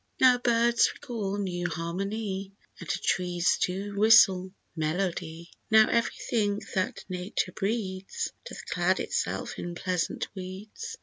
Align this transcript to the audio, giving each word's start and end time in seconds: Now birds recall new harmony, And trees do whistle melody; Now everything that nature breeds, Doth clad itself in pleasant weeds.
Now 0.19 0.39
birds 0.39 0.89
recall 0.95 1.37
new 1.37 1.69
harmony, 1.69 2.53
And 2.79 2.89
trees 2.89 3.59
do 3.61 3.95
whistle 3.95 4.51
melody; 4.75 5.51
Now 5.69 5.87
everything 5.89 6.59
that 6.73 7.05
nature 7.07 7.51
breeds, 7.51 8.33
Doth 8.49 8.65
clad 8.65 8.99
itself 8.99 9.59
in 9.59 9.75
pleasant 9.75 10.27
weeds. 10.33 10.97